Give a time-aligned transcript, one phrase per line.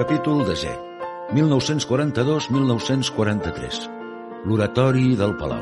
[0.00, 0.72] Capítol desè.
[1.36, 3.84] 1942-1943.
[4.48, 5.60] L'oratori del Palau.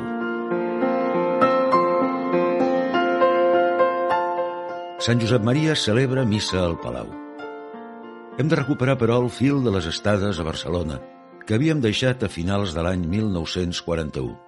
[5.02, 7.10] Sant Josep Maria celebra missa al Palau.
[8.38, 11.02] Hem de recuperar, però, el fil de les estades a Barcelona,
[11.42, 14.38] que havíem deixat a finals de l'any 1941.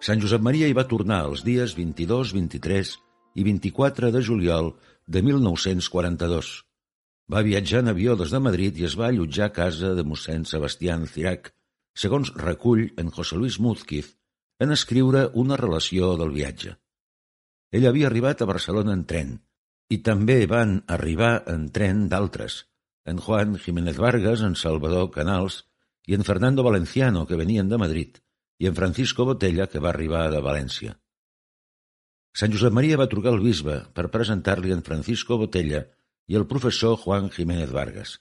[0.00, 2.96] Sant Josep Maria hi va tornar els dies 22, 23
[3.36, 4.72] i 24 de juliol
[5.04, 6.71] de 1942
[7.30, 10.44] va viatjar en avió des de Madrid i es va allotjar a casa de mossèn
[10.48, 11.52] Sebastián Cirac,
[11.94, 14.14] segons recull en José Luis Múzquiz
[14.62, 16.76] en escriure una relació del viatge.
[17.72, 19.32] Ell havia arribat a Barcelona en tren,
[19.90, 22.62] i també van arribar en tren d'altres,
[23.04, 25.62] en Juan Jiménez Vargas, en Salvador Canals
[26.06, 28.20] i en Fernando Valenciano, que venien de Madrid,
[28.58, 30.94] i en Francisco Botella, que va arribar de València.
[32.32, 35.82] Sant Josep Maria va trucar al bisbe per presentar-li en Francisco Botella
[36.28, 38.18] i el professor Juan Jiménez Vargas.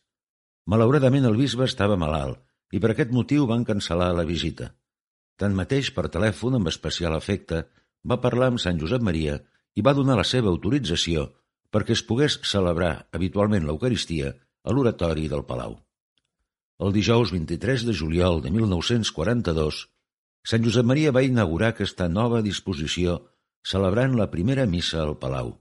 [0.65, 4.71] Malauradament el bisbe estava malalt i per aquest motiu van cancel·lar la visita.
[5.41, 7.65] Tanmateix, per telèfon, amb especial afecte,
[8.07, 9.39] va parlar amb Sant Josep Maria
[9.75, 11.29] i va donar la seva autorització
[11.71, 15.77] perquè es pogués celebrar habitualment l'Eucaristia a l'oratori del Palau.
[16.81, 19.81] El dijous 23 de juliol de 1942,
[20.51, 23.19] Sant Josep Maria va inaugurar aquesta nova disposició
[23.63, 25.60] celebrant la primera missa al Palau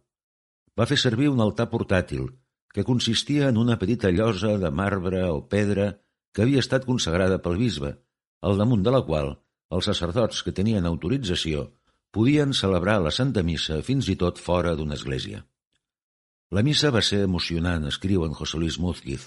[0.80, 2.28] va fer servir un altar portàtil,
[2.72, 5.90] que consistia en una petita llosa de marbre o pedra
[6.32, 7.90] que havia estat consagrada pel bisbe,
[8.40, 9.34] al damunt de la qual
[9.76, 11.66] els sacerdots que tenien autorització
[12.16, 15.42] podien celebrar la Santa Missa fins i tot fora d'una església.
[16.50, 19.26] La missa va ser emocionant, escriu en José Luis Múzquiz.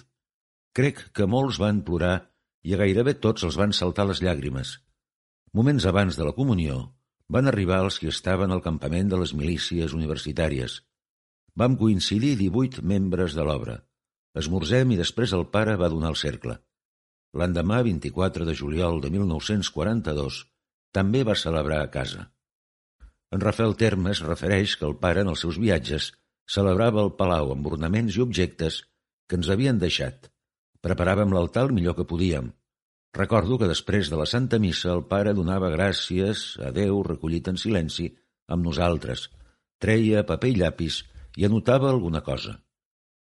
[0.73, 2.15] Crec que molts van plorar
[2.63, 4.73] i a gairebé tots els van saltar les llàgrimes.
[5.53, 6.79] Moments abans de la comunió
[7.29, 10.79] van arribar els que estaven al campament de les milícies universitàries–
[11.59, 13.77] Vam coincidir divuit membres de l'obra.
[14.41, 16.57] Esmorzem i després el pare va donar el cercle.
[17.37, 20.39] L'endemà, 24 de juliol de 1942,
[20.93, 22.25] també va celebrar a casa.
[23.33, 26.11] En Rafael Termes refereix que el pare, en els seus viatges,
[26.49, 28.81] celebrava el palau amb ornaments i objectes
[29.29, 30.29] que ens havien deixat.
[30.81, 32.51] Preparàvem l'altar el millor que podíem.
[33.13, 37.61] Recordo que després de la Santa Missa el pare donava gràcies a Déu recollit en
[37.61, 38.09] silenci
[38.49, 39.29] amb nosaltres,
[39.81, 41.03] treia paper i llapis
[41.37, 42.57] i anotava alguna cosa.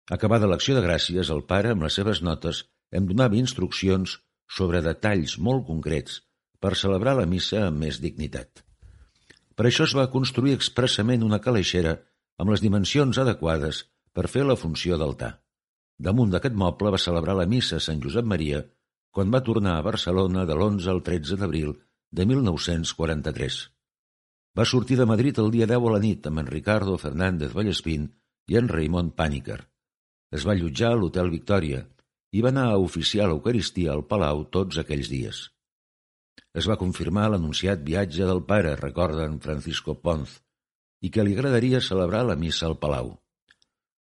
[0.09, 4.19] Acabada l'acció de gràcies, el pare, amb les seves notes, em donava instruccions
[4.57, 6.21] sobre detalls molt concrets
[6.63, 8.63] per celebrar la missa amb més dignitat.
[9.57, 11.97] Per això es va construir expressament una caleixera
[12.37, 13.83] amb les dimensions adequades
[14.13, 15.33] per fer la funció d'altar.
[15.97, 18.61] Damunt d'aquest moble va celebrar la missa Sant Josep Maria
[19.17, 21.73] quan va tornar a Barcelona de l'11 al 13 d'abril
[22.13, 23.76] de 1943.
[24.57, 28.07] Va sortir de Madrid el dia 10 a la nit amb en Ricardo Fernández Vallespín
[28.49, 29.59] i en Raimon Pàniker.
[30.33, 31.83] Es va allotjar a l'Hotel Victòria
[32.33, 35.43] i va anar a oficiar l'Eucaristia al Palau tots aquells dies.
[36.57, 40.39] Es va confirmar l'anunciat viatge del pare, recorda en Francisco Ponz,
[41.05, 43.13] i que li agradaria celebrar la missa al Palau.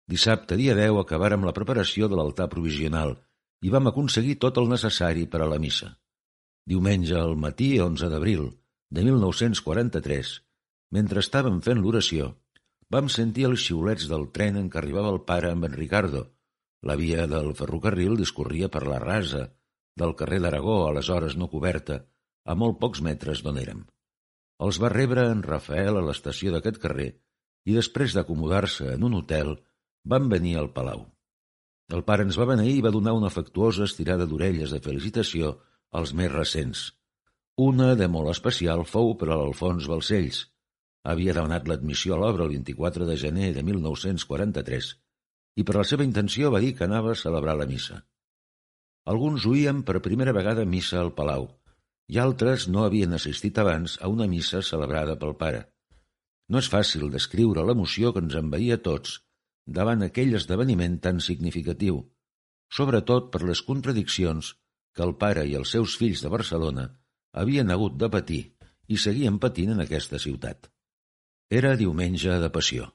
[0.08, 3.18] Dissabte, dia 10, acabàrem la preparació de l'altar provisional
[3.62, 5.92] i vam aconseguir tot el necessari per a la missa.
[6.64, 8.48] Diumenge al matí, 11 d'abril,
[8.90, 10.32] de 1943,
[10.98, 12.32] mentre estàvem fent l'oració,
[12.90, 16.26] vam sentir els xiulets del tren en què arribava el pare amb en Ricardo.
[16.82, 19.46] La via del ferrocarril discorria per la rasa
[20.00, 22.02] del carrer d'Aragó, aleshores no coberta,
[22.46, 23.86] a molt pocs metres d'on érem.
[24.66, 27.10] Els va rebre en Rafael a l'estació d'aquest carrer
[27.70, 29.58] i després d'acomodar-se en un hotel
[30.04, 31.06] van venir al palau.
[31.94, 35.60] El pare ens va beneir i va donar una afectuosa estirada d'orelles de felicitació
[35.92, 36.88] als més recents–
[37.60, 40.46] una de molt especial fou per a l'Alfons Balcells.
[41.12, 44.92] Havia demanat l'admissió a l'obra el 24 de gener de 1943
[45.60, 47.98] i per la seva intenció va dir que anava a celebrar la missa.
[49.12, 51.50] Alguns oïem per primera vegada missa al Palau
[52.08, 55.66] i altres no havien assistit abans a una missa celebrada pel pare.
[56.48, 59.20] No és fàcil descriure l'emoció que ens envaïa tots
[59.68, 62.00] davant aquell esdeveniment tan significatiu,
[62.72, 64.56] sobretot per les contradiccions
[64.96, 66.88] que el pare i els seus fills de Barcelona
[67.34, 68.42] havien hagut de patir
[68.88, 70.70] i seguien patint en aquesta ciutat.
[71.50, 72.90] Era diumenge de passió.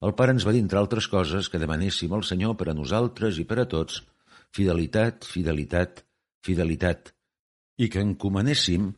[0.00, 3.40] El pare ens va dir, entre altres coses, que demanéssim al Senyor per a nosaltres
[3.40, 4.00] i per a tots
[4.56, 6.02] fidelitat, fidelitat,
[6.44, 7.12] fidelitat,
[7.78, 8.90] i que encomanéssim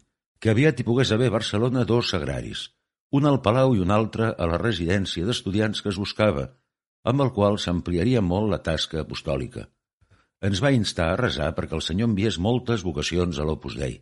[0.43, 2.71] que aviat hi pogués haver a Barcelona dos sagraris,
[3.13, 6.49] un al Palau i un altre a la residència d'estudiants que es buscava,
[7.05, 9.67] amb el qual s'ampliaria molt la tasca apostòlica.
[10.43, 14.01] Ens va instar a resar perquè el Senyor enviés moltes vocacions a l'Opus Dei.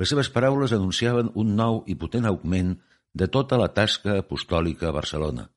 [0.00, 2.74] Les seves paraules anunciaven un nou i potent augment
[3.14, 5.48] de tota la tasca apostòlica a Barcelona.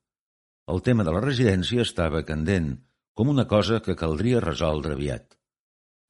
[0.73, 2.73] El tema de la residència estava candent,
[3.17, 5.33] com una cosa que caldria resoldre aviat.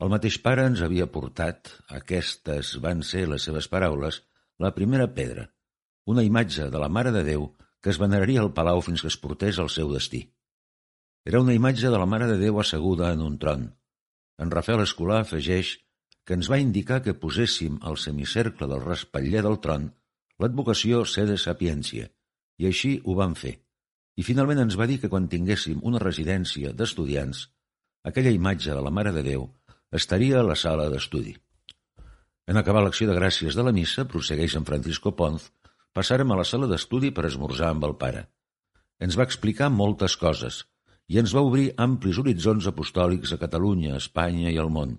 [0.03, 4.19] El mateix pare ens havia portat, aquestes van ser les seves paraules,
[4.59, 5.47] la primera pedra,
[6.05, 7.47] una imatge de la Mare de Déu
[7.81, 10.25] que es veneraria al palau fins que es portés al seu destí.
[11.27, 13.67] Era una imatge de la Mare de Déu asseguda en un tron.
[14.37, 15.75] En Rafael Escolà afegeix
[16.27, 19.87] que ens va indicar que poséssim al semicercle del respatller del tron
[20.43, 22.09] l'advocació sede sapiència,
[22.59, 23.53] i així ho vam fer.
[24.19, 27.45] I finalment ens va dir que quan tinguéssim una residència d'estudiants,
[28.11, 29.47] aquella imatge de la Mare de Déu
[30.01, 31.37] estaria a la sala d'estudi.
[32.47, 35.49] En acabar l'acció de gràcies de la missa, prossegueix en Francisco Ponz,
[35.95, 38.27] passàrem a la sala d'estudi per esmorzar amb el pare.
[38.99, 40.65] Ens va explicar moltes coses
[41.07, 44.97] i ens va obrir amplis horitzons apostòlics a Catalunya, Espanya i el món.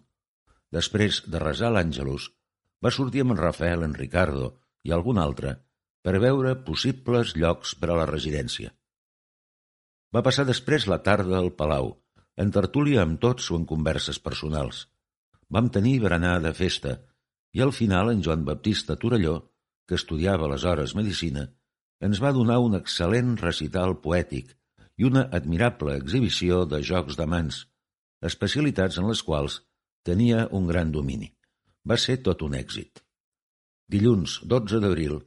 [0.74, 2.28] Després de resar l'Àngelus,
[2.84, 4.52] va sortir amb en Rafael, en Ricardo
[4.84, 5.54] i algun altre
[6.04, 8.70] per veure possibles llocs per a la residència.
[10.14, 11.90] Va passar després la tarda al Palau,
[12.38, 14.86] en tertúlia amb tots o en converses personals.
[15.50, 16.94] Vam tenir berenar de festa
[17.56, 19.36] i al final en Joan Baptista Torelló,
[19.88, 21.48] que estudiava aleshores medicina,
[22.04, 24.54] ens va donar un excel·lent recital poètic
[24.98, 27.64] i una admirable exhibició de jocs de mans,
[28.30, 29.62] especialitats en les quals
[30.08, 31.30] tenia un gran domini.
[31.88, 33.02] Va ser tot un èxit.
[33.88, 35.18] Dilluns, 12 d'abril,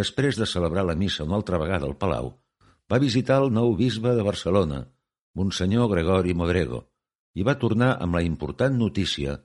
[0.00, 2.32] després de celebrar la missa una altra vegada al Palau,
[2.90, 4.84] va visitar el nou bisbe de Barcelona,
[5.38, 6.84] Monsenyor Gregori Modrego,
[7.34, 9.38] i va tornar amb la important notícia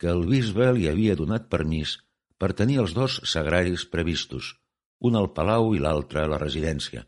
[0.00, 1.98] que el bisbe li havia donat permís
[2.40, 4.54] per tenir els dos sagraris previstos,
[5.00, 7.04] un al Palau i l'altre a la residència.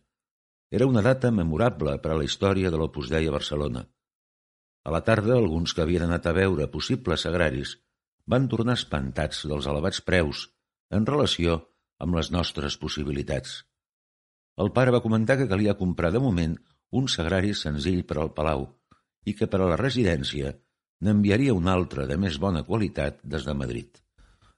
[0.71, 3.87] Era una data memorable per a la història de l'Opus Dei a Barcelona.
[4.87, 7.73] A la tarda, alguns que havien anat a veure possibles sagraris
[8.33, 10.44] van tornar espantats dels elevats preus
[10.94, 11.56] en relació
[12.05, 13.56] amb les nostres possibilitats.
[14.62, 16.55] El pare va comentar que calia comprar de moment
[17.00, 18.69] un sagrari senzill per al palau
[19.27, 20.55] i que per a la residència
[21.03, 23.91] n'enviaria un altre de més bona qualitat des de Madrid.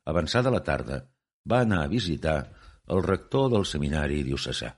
[0.04, 1.02] Avançada la tarda,
[1.48, 2.38] va anar a visitar
[2.92, 4.74] el rector del seminari diocesà.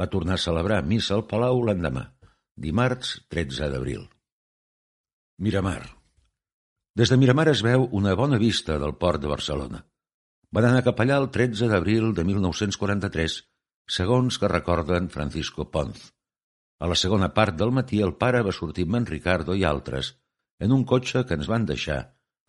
[0.00, 2.08] Va tornar a celebrar missa al Palau l'endemà,
[2.56, 4.06] dimarts 13 d'abril.
[5.38, 5.82] Miramar.
[6.96, 9.82] Des de Miramar es veu una bona vista del port de Barcelona.
[10.48, 13.34] Van anar cap allà el 13 d'abril de 1943,
[13.96, 16.06] segons que recorden Francisco Ponz.
[16.80, 20.14] A la segona part del matí el pare va sortir amb en Ricardo i altres
[20.58, 22.00] en un cotxe que ens van deixar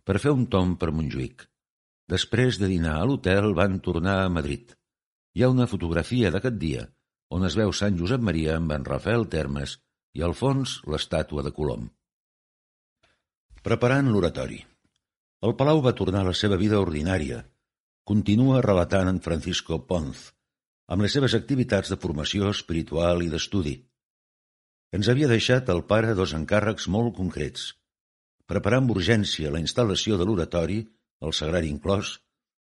[0.08, 1.44] per fer un tom per Montjuïc.
[2.08, 4.72] Després de dinar a l'hotel van tornar a Madrid.
[5.36, 6.88] Hi ha una fotografia d'aquest dia
[7.36, 9.76] on es veu Sant Josep Maria amb en Rafael Termes
[10.16, 11.90] i al fons l'estàtua de Colom.
[13.68, 14.58] Preparant l'oratori.
[15.44, 17.42] El Palau va tornar a la seva vida ordinària,
[18.12, 20.22] continua relatant en Francisco Ponz,
[20.96, 23.74] amb les seves activitats de formació espiritual i d'estudi.
[24.96, 27.68] Ens havia deixat el pare dos encàrrecs molt concrets.
[28.54, 30.80] Preparar amb urgència la instal·lació de l'oratori,
[31.20, 32.16] el sagrari inclòs,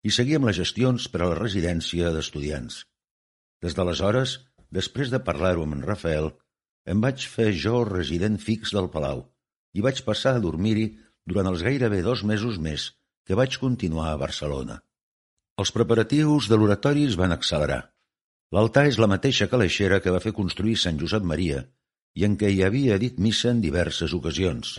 [0.05, 2.82] i seguir amb les gestions per a la residència d'estudiants.
[3.64, 4.37] Des d'aleshores,
[4.69, 6.32] després de parlar-ho amb en Rafael,
[6.85, 9.31] em vaig fer jo resident fix del Palau
[9.75, 10.87] i vaig passar a dormir-hi
[11.27, 12.91] durant els gairebé dos mesos més
[13.27, 14.81] que vaig continuar a Barcelona.
[15.61, 17.83] Els preparatius de l'oratori es van accelerar.
[18.57, 21.65] L'altar és la mateixa calaixera que va fer construir Sant Josep Maria
[22.19, 24.79] i en què hi havia dit missa en diverses ocasions.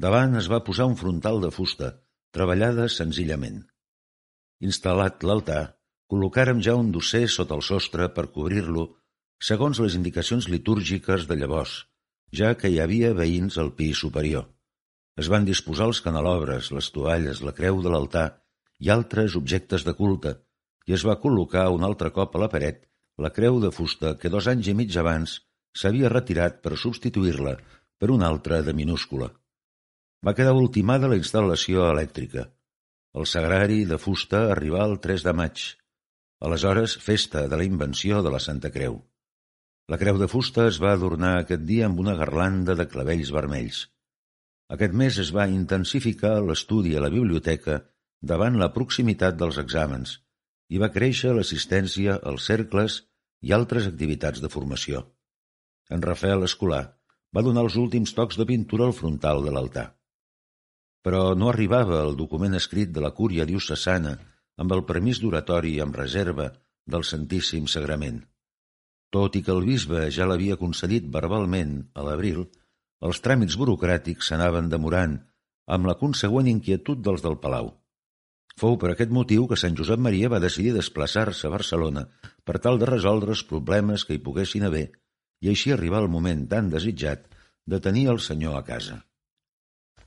[0.00, 1.90] Davant es va posar un frontal de fusta,
[2.32, 3.64] treballada senzillament.
[4.64, 5.62] Instal·lat l'altar,
[6.12, 8.86] col·locàrem ja un dosser sota el sostre per cobrir-lo,
[9.50, 11.82] segons les indicacions litúrgiques de llavors,
[12.32, 14.48] ja que hi havia veïns al pis superior.
[15.16, 18.26] Es van disposar els canelobres, les tovalles, la creu de l'altar
[18.80, 20.36] i altres objectes de culte,
[20.86, 22.84] i es va col·locar un altre cop a la paret
[23.24, 25.38] la creu de fusta que dos anys i mig abans
[25.80, 27.54] s'havia retirat per substituir-la
[28.00, 29.30] per una altra de minúscula.
[30.26, 32.46] Va quedar ultimada la instal·lació elèctrica.
[33.16, 35.62] El sagrari de fusta arribà el 3 de maig,
[36.44, 39.00] aleshores festa de la invenció de la Santa Creu.
[39.92, 43.84] La creu de fusta es va adornar aquest dia amb una garlanda de clavells vermells.
[44.76, 47.76] Aquest mes es va intensificar l'estudi a la biblioteca
[48.32, 50.16] davant la proximitat dels exàmens
[50.74, 52.98] i va créixer l'assistència als cercles
[53.46, 55.06] i altres activitats de formació.
[55.94, 56.82] En Rafael Escolar
[57.36, 59.88] va donar els últims tocs de pintura al frontal de l'altar.
[61.06, 64.18] Però no arribava el document escrit de la cúria diocesana
[64.58, 66.54] amb el permís d'oratori amb reserva
[66.94, 68.24] del Santíssim Sagrament.
[69.14, 72.44] Tot i que el bisbe ja l'havia concedit verbalment a l'abril,
[73.06, 75.18] els tràmits burocràtics s'anaven demorant
[75.76, 77.72] amb la consegüent inquietud dels del Palau.
[78.60, 82.06] Fou per aquest motiu que Sant Josep Maria va decidir desplaçar-se a Barcelona
[82.44, 84.86] per tal de resoldre els problemes que hi poguessin haver
[85.44, 87.26] i així arribar el moment tan desitjat
[87.66, 89.02] de tenir el senyor a casa.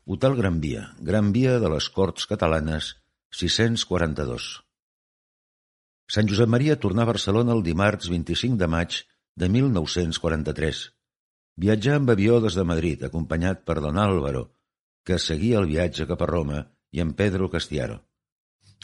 [0.06, 2.96] Hotel Gran Via, Gran Via de les Corts Catalanes,
[3.44, 4.69] 642.
[6.10, 8.96] Sant Josep Maria tornà a Barcelona el dimarts 25 de maig
[9.42, 10.80] de 1943.
[11.62, 14.48] Viatjà amb avió des de Madrid, acompanyat per don Álvaro,
[15.06, 18.00] que seguia el viatge cap a Roma, i en Pedro Castiaro.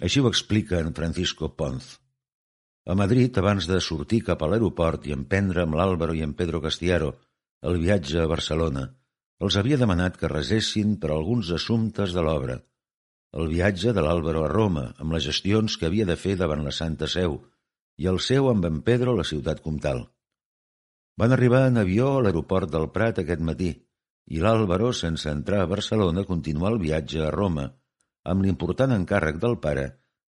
[0.05, 1.96] Així ho explica en Francisco Ponz.
[2.86, 6.62] A Madrid, abans de sortir cap a l'aeroport i emprendre amb l'Àlvaro i en Pedro
[6.62, 7.15] Castiaro
[7.65, 8.86] el viatge a Barcelona,
[9.41, 12.60] els havia demanat que resessin per alguns assumptes de l'obra.
[13.36, 16.72] El viatge de l'Àlvaro a Roma, amb les gestions que havia de fer davant la
[16.75, 17.42] Santa Seu,
[18.00, 20.06] i el seu amb en Pedro a la ciutat comtal.
[21.20, 23.74] Van arribar en avió a l'aeroport del Prat aquest matí,
[24.32, 27.68] i l'Àlvaro, sense entrar a Barcelona, continuà el viatge a Roma,
[28.24, 29.86] amb l'important encàrrec del pare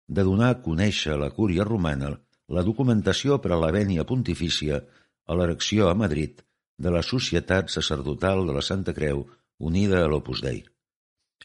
[0.07, 2.13] de donar a conèixer a la cúria romana
[2.57, 6.43] la documentació per a la vènia pontifícia a l'erecció a Madrid
[6.77, 9.25] de la Societat Sacerdotal de la Santa Creu
[9.71, 10.61] unida a l'Opus Dei.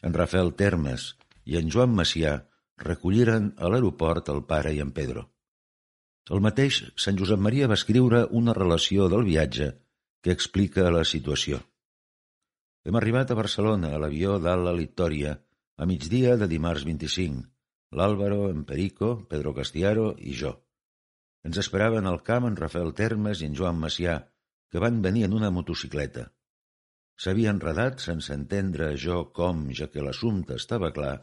[0.03, 1.11] En Rafael Termes
[1.45, 2.33] i en Joan Macià
[2.83, 5.27] recolliren a l'aeroport el pare i en Pedro.
[6.31, 9.69] El mateix Sant Josep Maria va escriure una relació del viatge
[10.23, 11.59] que explica la situació.
[12.87, 15.33] Hem arribat a Barcelona a l'avió d'Alta Litòria
[15.83, 17.43] a migdia de dimarts 25,
[17.99, 20.53] l'Àlvaro, en Perico, Pedro Castiaro i jo.
[21.47, 24.21] Ens esperaven al camp en Rafael Termes i en Joan Macià,
[24.71, 26.29] que van venir en una motocicleta.
[27.23, 31.17] S'havia enredat, sense entendre jo com, ja que l'assumpte estava clar,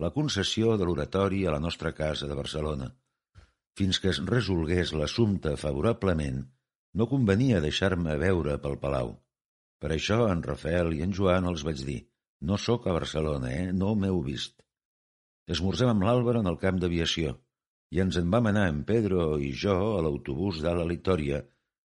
[0.00, 2.86] la concessió de l'oratori a la nostra casa de Barcelona.
[3.76, 6.38] Fins que es resolgués l'assumpte favorablement,
[6.96, 9.12] no convenia deixar-me veure pel palau.
[9.80, 11.98] Per això en Rafael i en Joan els vaig dir
[12.48, 13.66] «No sóc a Barcelona, eh?
[13.76, 14.56] No m'heu vist».
[15.52, 17.36] Esmorzem amb l'Àlvaro en el camp d'aviació
[17.92, 21.42] i ens en vam anar en Pedro i jo a l'autobús d'Ala Litòria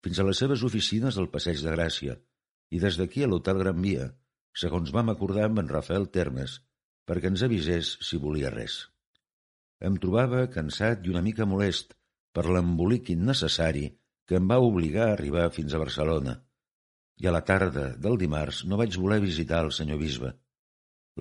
[0.03, 2.19] fins a les seves oficines del Passeig de Gràcia
[2.73, 4.11] i des d'aquí a l'Hotel Gran Via,
[4.63, 6.59] segons vam acordar amb en Rafael Termes,
[7.09, 8.77] perquè ens avisés si volia res.
[9.83, 11.93] Em trobava cansat i una mica molest
[12.33, 13.89] per l'embolic innecessari
[14.27, 16.37] que em va obligar a arribar fins a Barcelona,
[17.21, 20.31] i a la tarda del dimarts no vaig voler visitar el senyor bisbe.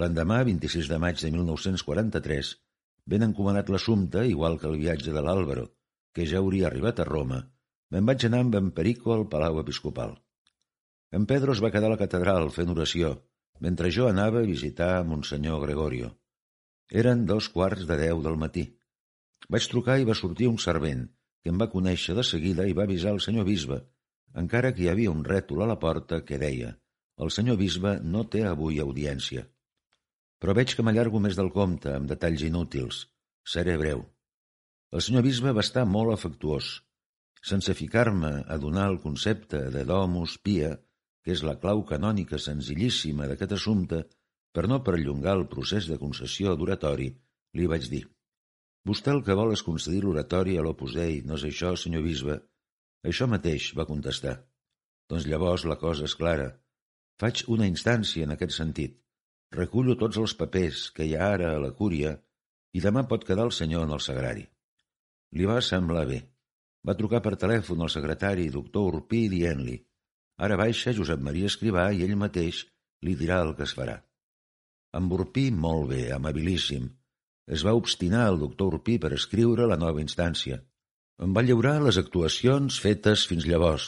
[0.00, 2.52] L'endemà, 26 de maig de 1943,
[3.12, 5.66] Ben encomanat l'assumpte, igual que el viatge de l'Àlvaro,
[6.14, 7.40] que ja hauria arribat a Roma,
[7.90, 10.14] me'n vaig anar amb en Perico al Palau Episcopal.
[11.18, 13.16] En Pedro es va quedar a la catedral fent oració,
[13.62, 16.10] mentre jo anava a visitar a Monsenyor Gregorio.
[16.90, 18.64] Eren dos quarts de deu del matí.
[19.48, 21.06] Vaig trucar i va sortir un servent,
[21.42, 23.78] que em va conèixer de seguida i va avisar el senyor bisbe,
[24.42, 26.76] encara que hi havia un rètol a la porta que deia
[27.22, 29.44] «El senyor bisbe no té avui audiència».
[30.42, 33.04] Però veig que m'allargo més del compte, amb detalls inútils.
[33.46, 34.02] Seré breu.
[34.90, 36.80] El senyor bisbe va estar molt afectuós.
[37.50, 40.72] Sense ficar-me a donar el concepte de domus pia,
[41.22, 44.02] que és la clau canònica senzillíssima d'aquest assumpte,
[44.52, 47.08] per no perllongar el procés de concessió d'oratori,
[47.58, 48.02] li vaig dir
[48.88, 52.40] «Vostè el que vol és concedir l'oratori a l'Opus Dei, no és això, senyor bisbe?»
[53.06, 54.34] «Això mateix», va contestar.
[55.10, 56.48] «Doncs llavors la cosa és clara.
[57.22, 58.98] Faig una instància en aquest sentit.
[59.54, 62.16] Recullo tots els papers que hi ha ara a la cúria
[62.72, 64.44] i demà pot quedar el senyor en el sagrari.
[65.38, 66.20] Li va semblar bé.
[66.82, 69.78] Va trucar per telèfon al secretari, doctor Urpí, dient-li
[70.42, 72.64] «Ara baixa Josep Maria Escrivà i ell mateix
[73.06, 74.00] li dirà el que es farà».
[74.98, 76.90] Amb Urpí molt bé, amabilíssim.
[77.56, 80.60] Es va obstinar el doctor Urpí per escriure la nova instància.
[81.22, 83.86] Em va lliurar les actuacions fetes fins llavors,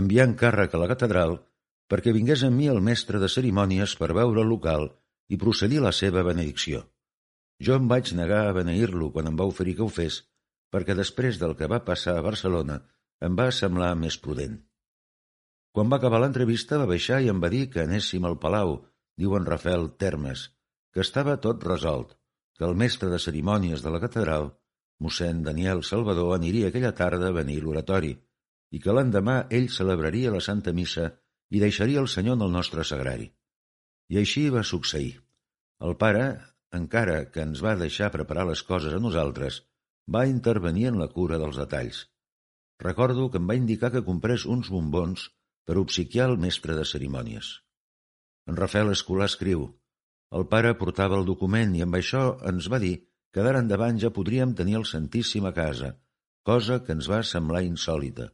[0.00, 1.38] enviant càrrec a la catedral
[1.88, 4.90] perquè vingués amb mi el mestre de cerimònies per veure el local
[5.32, 6.84] i procedir a la seva benedicció.
[7.64, 10.20] Jo em vaig negar a beneir-lo quan em va oferir que ho fes,
[10.72, 12.82] perquè després del que va passar a Barcelona
[13.24, 14.60] em va semblar més prudent.
[15.72, 18.78] Quan va acabar l'entrevista va baixar i em va dir que anéssim al palau,
[19.20, 20.48] diu en Rafael Termes,
[20.94, 22.14] que estava tot resolt,
[22.58, 24.50] que el mestre de cerimònies de la catedral,
[25.04, 28.16] mossèn Daniel Salvador, aniria aquella tarda a venir l'oratori
[28.74, 31.06] i que l'endemà ell celebraria la Santa Missa
[31.54, 33.30] i deixaria el senyor en el nostre sagrari.
[34.12, 35.14] I així va succeir.
[35.84, 36.26] El pare,
[36.78, 39.62] encara que ens va deixar preparar les coses a nosaltres,
[40.16, 42.04] va intervenir en la cura dels detalls.
[42.82, 45.28] Recordo que em va indicar que comprés uns bombons
[45.68, 47.50] per obsequiar el mestre de cerimònies.
[48.48, 49.66] En Rafael Escolà escriu
[50.38, 52.94] El pare portava el document i amb això ens va dir
[53.32, 55.90] que d'ara endavant ja podríem tenir el Santíssim a casa,
[56.48, 58.30] cosa que ens va semblar insòlita.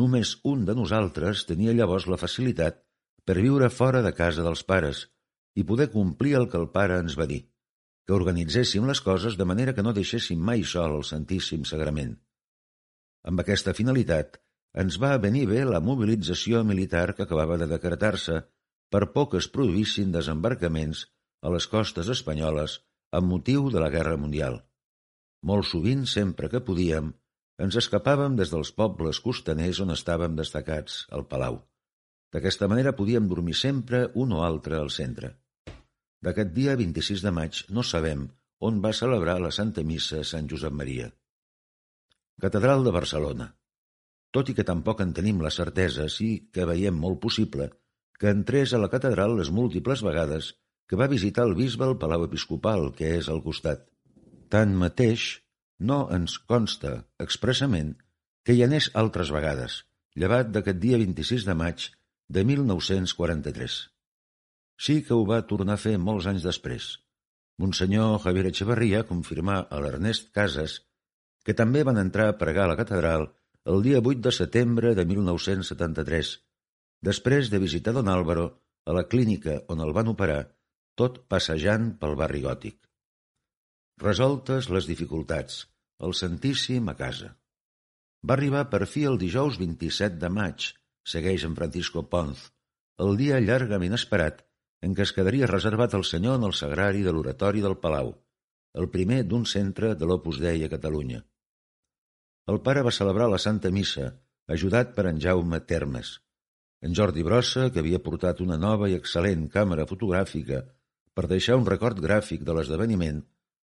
[0.00, 2.82] Només un de nosaltres tenia llavors la facilitat
[3.24, 5.04] per viure fora de casa dels pares
[5.54, 7.40] i poder complir el que el pare ens va dir,
[8.06, 12.14] que organitzéssim les coses de manera que no deixéssim mai sol el Santíssim Sagrament.
[13.28, 14.38] Amb aquesta finalitat,
[14.82, 18.42] ens va venir bé la mobilització militar que acabava de decretar-se
[18.94, 21.06] per que es produïssin desembarcaments
[21.42, 22.78] a les costes espanyoles
[23.18, 24.60] amb motiu de la Guerra Mundial.
[25.42, 27.10] Molt sovint, sempre que podíem,
[27.58, 31.60] ens escapàvem des dels pobles costaners on estàvem destacats, al Palau.
[32.32, 35.34] D'aquesta manera podíem dormir sempre un o altre al centre.
[36.22, 38.28] D'aquest dia 26 de maig no sabem
[38.70, 41.10] on va celebrar la Santa Missa Sant Josep Maria.
[42.42, 43.57] Catedral de Barcelona.
[44.34, 47.70] Tot i que tampoc en tenim la certesa, sí que veiem molt possible
[48.18, 50.54] que entrés a la catedral les múltiples vegades
[50.90, 53.84] que va visitar el bisbe al Palau Episcopal, que és al costat.
[54.50, 55.28] Tanmateix,
[55.78, 57.94] no ens consta expressament
[58.44, 59.82] que hi anés altres vegades,
[60.18, 61.86] llevat d'aquest dia 26 de maig
[62.28, 63.78] de 1943.
[64.78, 66.96] Sí que ho va tornar a fer molts anys després.
[67.58, 70.80] Monsenyor Javier Echeverría confirmà a l'Ernest Casas
[71.44, 73.28] que també van entrar a pregar a la catedral
[73.68, 76.28] el dia 8 de setembre de 1973,
[77.04, 78.46] després de visitar Don Álvaro
[78.88, 80.40] a la clínica on el van operar,
[80.96, 82.78] tot passejant pel barri gòtic.
[84.00, 85.60] Resoltes les dificultats,
[86.00, 87.34] el Santíssim a casa.
[88.24, 90.72] Va arribar per fi el dijous 27 de maig,
[91.04, 92.48] segueix en Francisco Ponz,
[93.04, 94.46] el dia llargament esperat
[94.80, 98.14] en què es quedaria reservat al senyor en el sagrari de l'oratori del Palau,
[98.80, 101.20] el primer d'un centre de l'Opus Dei a Catalunya.
[102.48, 104.06] El pare va celebrar la Santa Missa,
[104.54, 106.14] ajudat per en Jaume Termes.
[106.80, 110.62] En Jordi Brossa, que havia portat una nova i excel·lent càmera fotogràfica
[111.18, 113.18] per deixar un record gràfic de l'esdeveniment,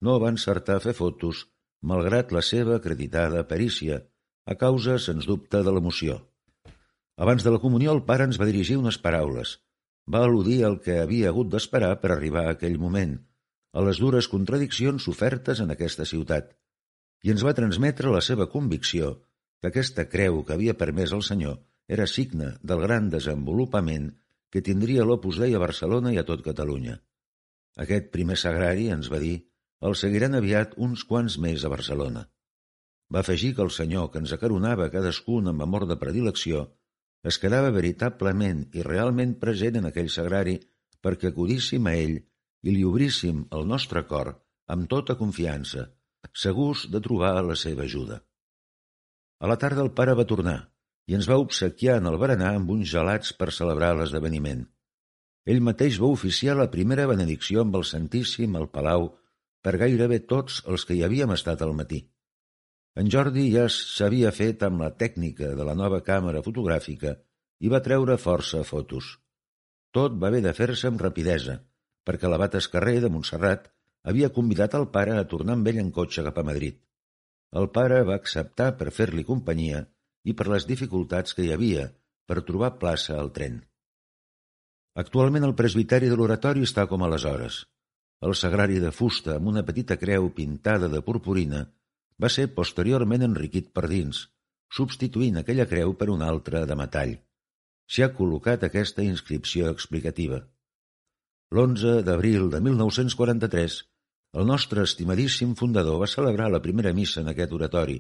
[0.02, 1.44] no va encertar a fer fotos,
[1.92, 4.00] malgrat la seva acreditada perícia,
[4.50, 6.18] a causa, sens dubte, de l'emoció.
[7.28, 9.54] Abans de la comunió, el pare ens va dirigir unes paraules,
[10.10, 13.20] va al·ludir el que havia hagut d'esperar per arribar a aquell moment,
[13.78, 16.56] a les dures contradiccions sofertes en aquesta ciutat,
[17.24, 19.14] i ens va transmetre la seva convicció
[19.62, 21.62] que aquesta creu que havia permès el Senyor
[21.98, 24.12] era signe del gran desenvolupament
[24.52, 27.00] que tindria l'Opus Dei a Barcelona i a tot Catalunya.
[27.84, 29.38] Aquest primer sagrari, ens va dir,
[29.88, 32.28] el seguiran aviat uns quants més a Barcelona.
[33.14, 36.68] Va afegir que el Senyor, que ens acaronava cadascun amb amor de predilecció,
[37.24, 40.60] es quedava veritablement i realment present en aquell sagrari
[41.04, 44.34] perquè acudíssim a ell i li obríssim el nostre cor
[44.76, 45.88] amb tota confiança,
[46.32, 48.22] segurs de trobar la seva ajuda.
[49.44, 50.60] A la tarda el pare va tornar
[51.10, 54.64] i ens va obsequiar en el berenar amb uns gelats per celebrar l'esdeveniment.
[55.44, 59.10] Ell mateix va oficiar la primera benedicció amb el Santíssim al Palau
[59.64, 62.00] per gairebé tots els que hi havíem estat al matí.
[62.96, 67.18] En Jordi ja s'havia fet amb la tècnica de la nova càmera fotogràfica
[67.60, 69.18] i va treure força fotos.
[69.94, 71.60] Tot va haver de fer-se amb rapidesa,
[72.08, 73.68] perquè l'abat Escarrer de Montserrat
[74.04, 76.80] havia convidat el pare a tornar amb ell en cotxe cap a Madrid.
[77.60, 79.84] El pare va acceptar per fer-li companyia
[80.24, 81.90] i per les dificultats que hi havia
[82.28, 83.62] per trobar plaça al tren.
[85.04, 87.64] Actualment el presbiteri de l'oratori està com aleshores.
[88.24, 91.64] El sagrari de fusta amb una petita creu pintada de purpurina
[92.24, 94.28] va ser posteriorment enriquit per dins,
[94.78, 97.16] substituint aquella creu per una altra de metall.
[97.90, 100.40] S'hi ha col·locat aquesta inscripció explicativa.
[101.54, 103.82] L'11 d'abril de 1943,
[104.34, 108.00] el nostre estimadíssim fundador va celebrar la primera missa en aquest oratori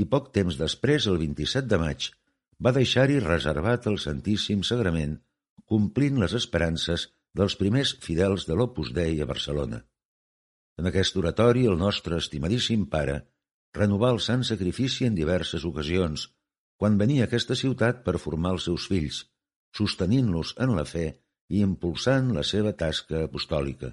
[0.00, 2.06] i poc temps després, el 27 de maig,
[2.64, 5.16] va deixar-hi reservat el Santíssim Sagrament,
[5.72, 9.82] complint les esperances dels primers fidels de l'Opus Dei a Barcelona.
[10.80, 13.18] En aquest oratori, el nostre estimadíssim pare
[13.76, 16.28] renovà el sant sacrifici en diverses ocasions,
[16.80, 19.24] quan venia a aquesta ciutat per formar els seus fills,
[19.76, 21.06] sostenint-los en la fe
[21.50, 23.92] i impulsant la seva tasca apostòlica.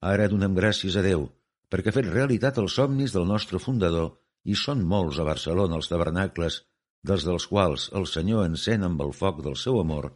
[0.00, 1.26] Ara donem gràcies a Déu,
[1.70, 5.90] perquè ha fet realitat els somnis del nostre fundador i són molts a Barcelona els
[5.90, 6.62] tabernacles,
[7.02, 10.12] dels dels quals el Senyor encén amb el foc del seu amor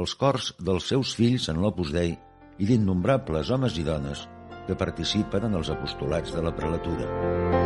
[0.00, 2.12] els cors dels seus fills en l'Opus Dei
[2.58, 4.26] i d'innombrables homes i dones
[4.66, 7.65] que participen en els apostolats de la prelatura.